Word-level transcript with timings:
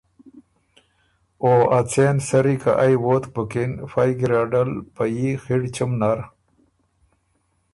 او 1.43 1.53
ا 1.77 1.79
څېن 1.91 2.15
سری 2.27 2.55
که 2.61 2.71
ائ 2.83 2.93
ووتک 3.05 3.29
بُکِن 3.35 3.71
فئ 3.91 4.11
ګیرډل 4.19 4.71
په 4.95 5.03
يي 5.15 5.29
خِړ 5.43 5.61
چُم 5.75 5.91
نر 6.01 6.19